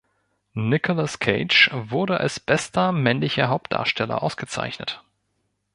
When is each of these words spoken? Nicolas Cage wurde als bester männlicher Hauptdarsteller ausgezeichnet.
Nicolas 0.55 1.19
Cage 1.19 1.69
wurde 1.73 2.19
als 2.19 2.39
bester 2.39 2.91
männlicher 2.91 3.49
Hauptdarsteller 3.49 4.23
ausgezeichnet. 4.23 5.03